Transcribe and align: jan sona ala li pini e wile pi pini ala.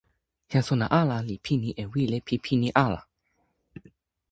jan 0.51 0.63
sona 0.67 0.85
ala 1.01 1.17
li 1.27 1.35
pini 1.45 1.69
e 1.83 1.85
wile 1.91 2.17
pi 2.27 2.35
pini 2.45 2.69
ala. 2.85 3.01